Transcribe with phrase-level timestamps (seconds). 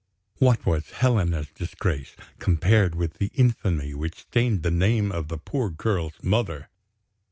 [0.37, 5.69] What was Helena's disgrace, compared with the infamy which stained the name of the poor
[5.69, 6.69] girl's mother!